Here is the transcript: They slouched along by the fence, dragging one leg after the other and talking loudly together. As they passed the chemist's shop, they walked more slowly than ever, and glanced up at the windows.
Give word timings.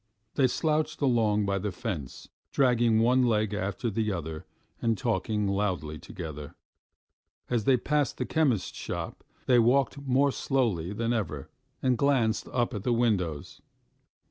They 0.33 0.47
slouched 0.47 0.99
along 1.01 1.45
by 1.45 1.59
the 1.59 1.71
fence, 1.71 2.27
dragging 2.51 3.01
one 3.01 3.21
leg 3.27 3.53
after 3.53 3.87
the 3.91 4.11
other 4.11 4.47
and 4.81 4.97
talking 4.97 5.47
loudly 5.47 5.99
together. 5.99 6.55
As 7.51 7.65
they 7.65 7.77
passed 7.77 8.17
the 8.17 8.25
chemist's 8.25 8.75
shop, 8.75 9.23
they 9.45 9.59
walked 9.59 9.99
more 10.01 10.31
slowly 10.31 10.91
than 10.91 11.13
ever, 11.13 11.51
and 11.83 11.99
glanced 11.99 12.47
up 12.47 12.73
at 12.73 12.81
the 12.81 12.91
windows. 12.93 13.61